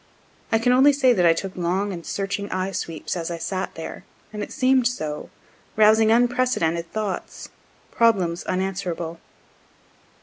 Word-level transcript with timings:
I 0.51 0.57
can 0.57 0.71
only 0.73 0.93
say 0.93 1.13
that 1.13 1.27
I 1.27 1.33
took 1.33 1.55
long 1.55 1.93
and 1.93 2.03
searching 2.03 2.49
eyesweeps 2.49 3.15
as 3.15 3.29
I 3.29 3.37
sat 3.37 3.75
there, 3.75 4.03
and 4.33 4.41
it 4.41 4.51
seem'd 4.51 4.87
so, 4.87 5.29
rousing 5.75 6.11
unprecedented 6.11 6.91
thoughts, 6.91 7.49
problems 7.91 8.43
unanswerable. 8.45 9.19